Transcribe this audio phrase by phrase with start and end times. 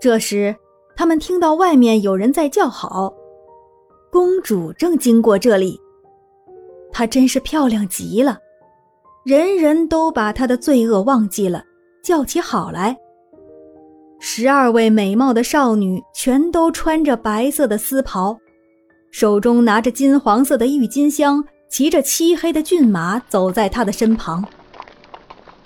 [0.00, 0.54] 这时，
[0.94, 3.12] 他们听到外面有人在叫好，
[4.12, 5.80] 公主正经过这里。
[6.92, 8.38] 她真是漂亮极了，
[9.24, 11.64] 人人都把她的罪恶忘记了，
[12.02, 12.96] 叫起好来。
[14.20, 18.38] 十二位美貌的少女全都穿着白色的丝袍，
[19.10, 24.44] 手中拿着金黄色的郁金香，骑着漆黑的骏马走在她的身旁。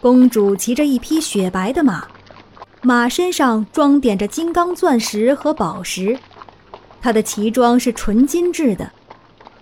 [0.01, 2.07] 公主骑着一匹雪白的马。
[2.85, 6.19] 马身上装点着金刚钻石和宝石，
[7.01, 8.91] 他的旗装是纯金制的，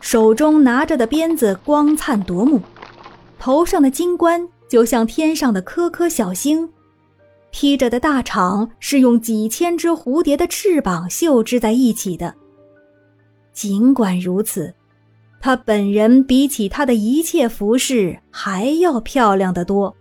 [0.00, 2.62] 手中拿着的鞭子光灿夺目，
[3.38, 6.66] 头上的金冠就像天上的颗颗小星，
[7.50, 12.34] 披着的大氅是用几千只蝴蝶的翅膀绣织在一起的。
[13.52, 14.72] 尽管如此，
[15.42, 19.94] 他本人比起他的一切服饰还要漂亮得多。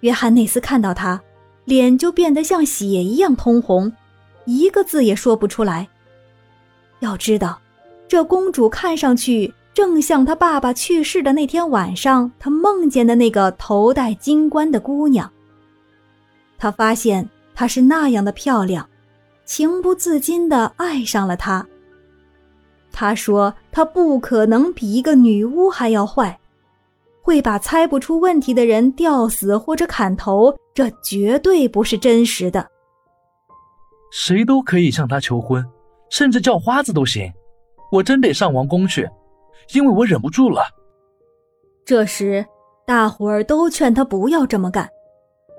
[0.00, 1.20] 约翰内斯看到他。
[1.64, 3.92] 脸就变得像血一样通红，
[4.44, 5.88] 一个字也说不出来。
[7.00, 7.60] 要知道，
[8.08, 15.30] 这公主看上去正像她爸爸去世的那天晚上，她梦见的那个头戴金冠的姑娘。
[16.58, 18.88] 他发现她是那样的漂亮，
[19.44, 21.66] 情不自禁地爱上了她。
[22.92, 26.38] 他说：“她不可能比一个女巫还要坏。”
[27.22, 32.66] 会把猜不出问题的人吊死或者砍头，这绝对不是真实的。
[34.10, 35.64] 谁都可以向他求婚，
[36.10, 37.30] 甚至叫花子都行。
[37.92, 39.08] 我真得上王宫去，
[39.74, 40.62] 因为我忍不住了。
[41.84, 42.44] 这时，
[42.86, 44.88] 大伙儿都劝他不要这么干，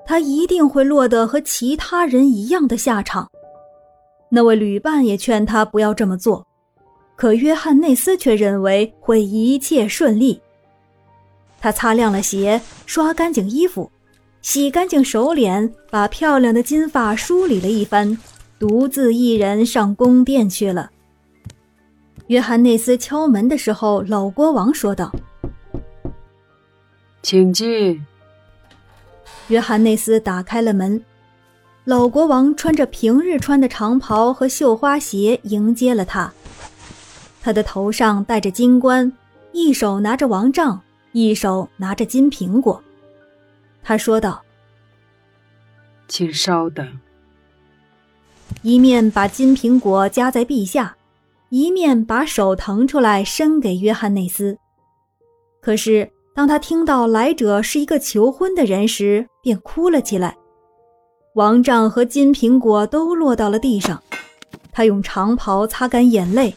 [0.04, 3.28] 他一定会落得和其他人一样的下场。
[4.30, 6.46] 那位旅伴也劝他不要这么做，
[7.16, 10.40] 可约翰内斯却认为会一切顺利。
[11.62, 13.88] 他擦亮了鞋，刷干净衣服，
[14.42, 18.18] 洗干净手脸，把漂亮的金发梳理了一番，
[18.58, 20.90] 独自一人上宫殿去了。
[22.26, 25.12] 约翰内斯敲门的时候，老国王说道
[27.22, 28.04] ：“请进。”
[29.46, 31.00] 约翰内斯打开了门，
[31.84, 36.32] 老国王穿着平日穿的长袍和绣花鞋迎接了他。
[37.40, 39.12] 他的头上戴着金冠，
[39.52, 40.80] 一手拿着王杖。
[41.12, 42.82] 一手拿着金苹果，
[43.82, 44.42] 他说道
[46.08, 46.98] ：“请稍等。”
[48.62, 50.96] 一面把金苹果夹在臂下，
[51.50, 54.56] 一面把手腾出来伸给约翰内斯。
[55.60, 60.36] 可是当他听到来者是一个求婚的人时，便哭了起来。
[61.34, 64.02] 王杖和金苹果都落到了地上，
[64.70, 66.54] 他用长袍擦干眼泪。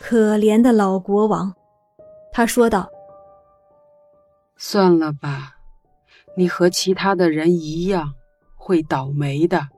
[0.00, 1.52] 可怜的老国王，
[2.32, 2.88] 他说道。
[4.56, 5.56] 算了吧，
[6.36, 8.14] 你和其他的人一样
[8.54, 9.68] 会倒霉的，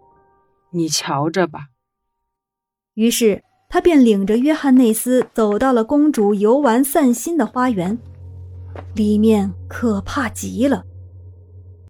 [0.70, 1.66] 你瞧着吧。
[2.94, 7.98] 于是他便领着约翰内斯走到了公主游玩散心的花园，
[8.94, 10.84] 里面可怕极了。